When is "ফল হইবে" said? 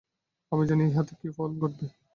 1.35-1.85